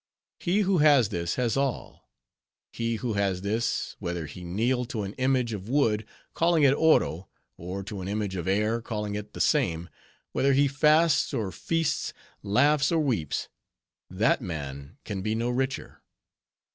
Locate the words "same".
9.39-9.89